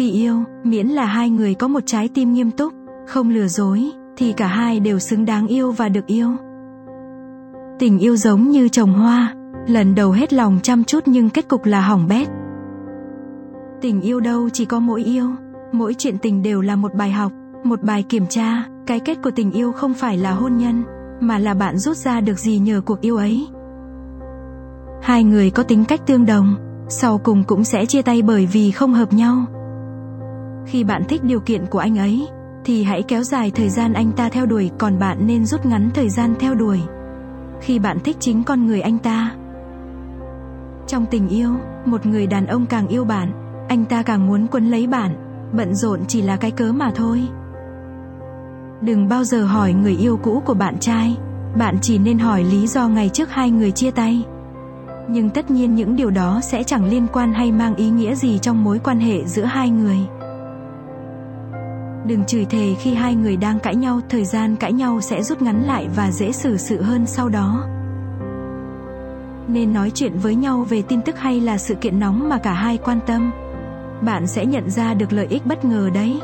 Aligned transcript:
Khi 0.00 0.10
yêu, 0.10 0.44
miễn 0.64 0.86
là 0.86 1.04
hai 1.04 1.30
người 1.30 1.54
có 1.54 1.68
một 1.68 1.80
trái 1.86 2.08
tim 2.08 2.32
nghiêm 2.32 2.50
túc, 2.50 2.72
không 3.06 3.30
lừa 3.30 3.46
dối, 3.46 3.90
thì 4.16 4.32
cả 4.32 4.46
hai 4.46 4.80
đều 4.80 4.98
xứng 4.98 5.24
đáng 5.24 5.46
yêu 5.46 5.72
và 5.72 5.88
được 5.88 6.06
yêu. 6.06 6.28
Tình 7.78 7.98
yêu 7.98 8.16
giống 8.16 8.48
như 8.48 8.68
trồng 8.68 8.92
hoa, 8.92 9.34
lần 9.66 9.94
đầu 9.94 10.10
hết 10.10 10.32
lòng 10.32 10.58
chăm 10.62 10.84
chút 10.84 11.02
nhưng 11.06 11.30
kết 11.30 11.48
cục 11.48 11.64
là 11.64 11.80
hỏng 11.80 12.06
bét. 12.08 12.28
Tình 13.80 14.00
yêu 14.00 14.20
đâu 14.20 14.48
chỉ 14.48 14.64
có 14.64 14.80
mỗi 14.80 15.04
yêu, 15.04 15.26
mỗi 15.72 15.94
chuyện 15.94 16.18
tình 16.18 16.42
đều 16.42 16.60
là 16.60 16.76
một 16.76 16.94
bài 16.94 17.10
học, 17.10 17.32
một 17.64 17.82
bài 17.82 18.04
kiểm 18.08 18.26
tra, 18.26 18.64
cái 18.86 19.00
kết 19.00 19.22
của 19.22 19.30
tình 19.30 19.52
yêu 19.52 19.72
không 19.72 19.94
phải 19.94 20.16
là 20.16 20.32
hôn 20.32 20.56
nhân, 20.56 20.82
mà 21.20 21.38
là 21.38 21.54
bạn 21.54 21.78
rút 21.78 21.96
ra 21.96 22.20
được 22.20 22.38
gì 22.38 22.58
nhờ 22.58 22.80
cuộc 22.80 23.00
yêu 23.00 23.16
ấy. 23.16 23.46
Hai 25.02 25.24
người 25.24 25.50
có 25.50 25.62
tính 25.62 25.84
cách 25.84 26.06
tương 26.06 26.26
đồng, 26.26 26.54
sau 26.88 27.18
cùng 27.18 27.44
cũng 27.44 27.64
sẽ 27.64 27.86
chia 27.86 28.02
tay 28.02 28.22
bởi 28.22 28.46
vì 28.52 28.70
không 28.70 28.94
hợp 28.94 29.12
nhau. 29.12 29.46
Khi 30.66 30.84
bạn 30.84 31.04
thích 31.08 31.24
điều 31.24 31.40
kiện 31.40 31.66
của 31.66 31.78
anh 31.78 31.98
ấy, 31.98 32.28
thì 32.64 32.82
hãy 32.82 33.02
kéo 33.02 33.22
dài 33.22 33.50
thời 33.50 33.68
gian 33.68 33.92
anh 33.92 34.12
ta 34.12 34.28
theo 34.28 34.46
đuổi, 34.46 34.70
còn 34.78 34.98
bạn 34.98 35.26
nên 35.26 35.44
rút 35.44 35.66
ngắn 35.66 35.90
thời 35.94 36.08
gian 36.08 36.34
theo 36.40 36.54
đuổi. 36.54 36.80
Khi 37.60 37.78
bạn 37.78 37.98
thích 38.04 38.16
chính 38.20 38.44
con 38.44 38.66
người 38.66 38.80
anh 38.80 38.98
ta. 38.98 39.34
Trong 40.86 41.06
tình 41.10 41.28
yêu, 41.28 41.50
một 41.84 42.06
người 42.06 42.26
đàn 42.26 42.46
ông 42.46 42.66
càng 42.66 42.88
yêu 42.88 43.04
bạn, 43.04 43.32
anh 43.68 43.84
ta 43.84 44.02
càng 44.02 44.26
muốn 44.26 44.46
quấn 44.46 44.70
lấy 44.70 44.86
bạn, 44.86 45.16
bận 45.52 45.74
rộn 45.74 46.00
chỉ 46.08 46.22
là 46.22 46.36
cái 46.36 46.50
cớ 46.50 46.72
mà 46.72 46.90
thôi. 46.94 47.22
Đừng 48.80 49.08
bao 49.08 49.24
giờ 49.24 49.44
hỏi 49.44 49.72
người 49.72 49.96
yêu 49.96 50.16
cũ 50.16 50.42
của 50.46 50.54
bạn 50.54 50.78
trai, 50.78 51.16
bạn 51.58 51.76
chỉ 51.82 51.98
nên 51.98 52.18
hỏi 52.18 52.44
lý 52.44 52.66
do 52.66 52.88
ngày 52.88 53.08
trước 53.08 53.30
hai 53.30 53.50
người 53.50 53.70
chia 53.70 53.90
tay. 53.90 54.24
Nhưng 55.08 55.30
tất 55.30 55.50
nhiên 55.50 55.74
những 55.74 55.96
điều 55.96 56.10
đó 56.10 56.40
sẽ 56.42 56.62
chẳng 56.62 56.84
liên 56.84 57.06
quan 57.12 57.34
hay 57.34 57.52
mang 57.52 57.74
ý 57.74 57.90
nghĩa 57.90 58.14
gì 58.14 58.38
trong 58.38 58.64
mối 58.64 58.78
quan 58.84 59.00
hệ 59.00 59.24
giữa 59.24 59.44
hai 59.44 59.70
người. 59.70 59.98
Đừng 62.06 62.24
chửi 62.24 62.44
thề 62.44 62.74
khi 62.80 62.94
hai 62.94 63.14
người 63.14 63.36
đang 63.36 63.58
cãi 63.58 63.76
nhau, 63.76 64.00
thời 64.08 64.24
gian 64.24 64.56
cãi 64.56 64.72
nhau 64.72 65.00
sẽ 65.00 65.22
rút 65.22 65.42
ngắn 65.42 65.62
lại 65.66 65.88
và 65.96 66.10
dễ 66.10 66.32
xử 66.32 66.56
sự 66.56 66.82
hơn 66.82 67.06
sau 67.06 67.28
đó. 67.28 67.64
Nên 69.48 69.72
nói 69.72 69.90
chuyện 69.94 70.18
với 70.18 70.34
nhau 70.34 70.66
về 70.68 70.82
tin 70.82 71.02
tức 71.02 71.18
hay 71.18 71.40
là 71.40 71.58
sự 71.58 71.74
kiện 71.74 72.00
nóng 72.00 72.28
mà 72.28 72.38
cả 72.38 72.52
hai 72.52 72.78
quan 72.78 73.00
tâm. 73.06 73.30
Bạn 74.00 74.26
sẽ 74.26 74.46
nhận 74.46 74.70
ra 74.70 74.94
được 74.94 75.12
lợi 75.12 75.26
ích 75.30 75.46
bất 75.46 75.64
ngờ 75.64 75.90
đấy. 75.94 76.20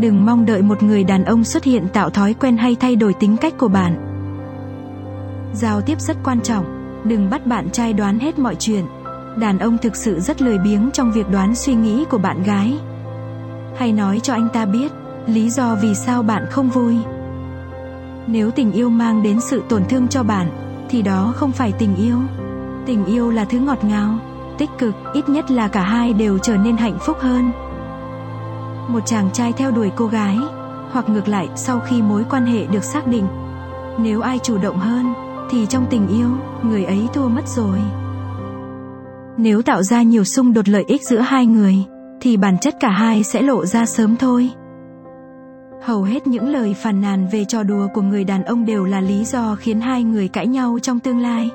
Đừng 0.00 0.26
mong 0.26 0.46
đợi 0.46 0.62
một 0.62 0.82
người 0.82 1.04
đàn 1.04 1.24
ông 1.24 1.44
xuất 1.44 1.64
hiện 1.64 1.88
tạo 1.92 2.10
thói 2.10 2.34
quen 2.34 2.56
hay 2.56 2.76
thay 2.80 2.96
đổi 2.96 3.14
tính 3.14 3.36
cách 3.36 3.54
của 3.58 3.68
bạn. 3.68 4.04
Giao 5.54 5.80
tiếp 5.80 6.00
rất 6.00 6.16
quan 6.24 6.40
trọng, 6.40 6.64
đừng 7.04 7.30
bắt 7.30 7.46
bạn 7.46 7.70
trai 7.70 7.92
đoán 7.92 8.18
hết 8.18 8.38
mọi 8.38 8.56
chuyện. 8.58 8.84
Đàn 9.40 9.58
ông 9.58 9.78
thực 9.78 9.96
sự 9.96 10.20
rất 10.20 10.42
lười 10.42 10.58
biếng 10.58 10.90
trong 10.92 11.12
việc 11.12 11.30
đoán 11.30 11.54
suy 11.54 11.74
nghĩ 11.74 12.04
của 12.10 12.18
bạn 12.18 12.42
gái. 12.42 12.78
Hay 13.78 13.92
nói 13.92 14.20
cho 14.22 14.32
anh 14.32 14.48
ta 14.52 14.66
biết 14.66 14.92
lý 15.26 15.50
do 15.50 15.76
vì 15.82 15.94
sao 15.94 16.22
bạn 16.22 16.46
không 16.50 16.68
vui. 16.68 16.96
Nếu 18.26 18.50
tình 18.50 18.72
yêu 18.72 18.90
mang 18.90 19.22
đến 19.22 19.40
sự 19.40 19.62
tổn 19.68 19.82
thương 19.88 20.08
cho 20.08 20.22
bạn, 20.22 20.48
thì 20.90 21.02
đó 21.02 21.32
không 21.36 21.52
phải 21.52 21.72
tình 21.72 21.96
yêu. 21.96 22.16
Tình 22.86 23.04
yêu 23.04 23.30
là 23.30 23.44
thứ 23.44 23.58
ngọt 23.58 23.84
ngào, 23.84 24.18
tích 24.58 24.70
cực, 24.78 24.94
ít 25.12 25.28
nhất 25.28 25.50
là 25.50 25.68
cả 25.68 25.82
hai 25.82 26.12
đều 26.12 26.38
trở 26.38 26.56
nên 26.56 26.76
hạnh 26.76 26.98
phúc 27.00 27.16
hơn 27.20 27.50
một 28.88 29.06
chàng 29.06 29.30
trai 29.32 29.52
theo 29.52 29.70
đuổi 29.70 29.90
cô 29.96 30.06
gái 30.06 30.38
hoặc 30.90 31.08
ngược 31.08 31.28
lại 31.28 31.48
sau 31.56 31.80
khi 31.80 32.02
mối 32.02 32.24
quan 32.30 32.46
hệ 32.46 32.66
được 32.66 32.84
xác 32.84 33.06
định 33.06 33.26
nếu 33.98 34.20
ai 34.20 34.38
chủ 34.42 34.58
động 34.58 34.78
hơn 34.78 35.14
thì 35.50 35.66
trong 35.66 35.86
tình 35.90 36.08
yêu 36.08 36.28
người 36.62 36.84
ấy 36.84 37.08
thua 37.14 37.28
mất 37.28 37.48
rồi 37.48 37.78
nếu 39.36 39.62
tạo 39.62 39.82
ra 39.82 40.02
nhiều 40.02 40.24
xung 40.24 40.52
đột 40.52 40.68
lợi 40.68 40.84
ích 40.88 41.02
giữa 41.02 41.18
hai 41.18 41.46
người 41.46 41.84
thì 42.20 42.36
bản 42.36 42.58
chất 42.58 42.76
cả 42.80 42.90
hai 42.90 43.22
sẽ 43.22 43.42
lộ 43.42 43.66
ra 43.66 43.86
sớm 43.86 44.16
thôi. 44.16 44.50
Hầu 45.82 46.02
hết 46.02 46.26
những 46.26 46.48
lời 46.48 46.74
phàn 46.74 47.00
nàn 47.00 47.28
về 47.32 47.44
trò 47.44 47.62
đùa 47.62 47.88
của 47.94 48.02
người 48.02 48.24
đàn 48.24 48.44
ông 48.44 48.64
đều 48.64 48.84
là 48.84 49.00
lý 49.00 49.24
do 49.24 49.54
khiến 49.54 49.80
hai 49.80 50.04
người 50.04 50.28
cãi 50.28 50.46
nhau 50.46 50.78
trong 50.82 51.00
tương 51.00 51.18
lai. 51.18 51.50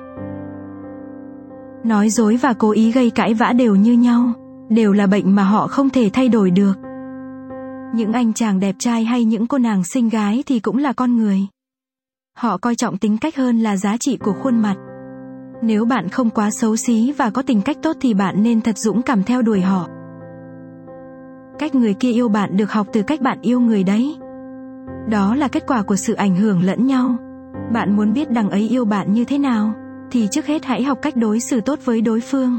Nói 1.83 2.09
dối 2.09 2.35
và 2.41 2.53
cố 2.53 2.71
ý 2.71 2.91
gây 2.91 3.09
cãi 3.09 3.33
vã 3.33 3.53
đều 3.53 3.75
như 3.75 3.93
nhau, 3.93 4.33
đều 4.69 4.93
là 4.93 5.07
bệnh 5.07 5.35
mà 5.35 5.43
họ 5.43 5.67
không 5.67 5.89
thể 5.89 6.09
thay 6.13 6.29
đổi 6.29 6.51
được. 6.51 6.73
Những 7.95 8.13
anh 8.13 8.33
chàng 8.33 8.59
đẹp 8.59 8.75
trai 8.79 9.03
hay 9.03 9.23
những 9.23 9.47
cô 9.47 9.57
nàng 9.57 9.83
xinh 9.83 10.09
gái 10.09 10.43
thì 10.45 10.59
cũng 10.59 10.77
là 10.77 10.93
con 10.93 11.17
người. 11.17 11.39
Họ 12.37 12.57
coi 12.57 12.75
trọng 12.75 12.97
tính 12.97 13.17
cách 13.17 13.35
hơn 13.35 13.59
là 13.59 13.77
giá 13.77 13.97
trị 13.97 14.17
của 14.17 14.33
khuôn 14.33 14.59
mặt. 14.59 14.75
Nếu 15.61 15.85
bạn 15.85 16.09
không 16.09 16.29
quá 16.29 16.51
xấu 16.51 16.75
xí 16.75 17.11
và 17.11 17.29
có 17.29 17.41
tính 17.41 17.61
cách 17.61 17.77
tốt 17.81 17.97
thì 18.01 18.13
bạn 18.13 18.43
nên 18.43 18.61
thật 18.61 18.77
dũng 18.77 19.01
cảm 19.01 19.23
theo 19.23 19.41
đuổi 19.41 19.61
họ 19.61 19.87
cách 21.59 21.75
người 21.75 21.93
kia 21.93 22.11
yêu 22.11 22.29
bạn 22.29 22.57
được 22.57 22.71
học 22.71 22.87
từ 22.93 23.01
cách 23.03 23.21
bạn 23.21 23.37
yêu 23.41 23.59
người 23.59 23.83
đấy. 23.83 24.15
Đó 25.09 25.35
là 25.35 25.47
kết 25.47 25.63
quả 25.67 25.81
của 25.81 25.95
sự 25.95 26.13
ảnh 26.13 26.35
hưởng 26.35 26.63
lẫn 26.63 26.87
nhau. 26.87 27.15
Bạn 27.73 27.95
muốn 27.95 28.13
biết 28.13 28.31
đằng 28.31 28.49
ấy 28.49 28.69
yêu 28.69 28.85
bạn 28.85 29.13
như 29.13 29.25
thế 29.25 29.37
nào, 29.37 29.73
thì 30.11 30.27
trước 30.31 30.45
hết 30.45 30.65
hãy 30.65 30.83
học 30.83 30.99
cách 31.01 31.15
đối 31.15 31.39
xử 31.39 31.61
tốt 31.61 31.79
với 31.85 32.01
đối 32.01 32.19
phương. 32.19 32.57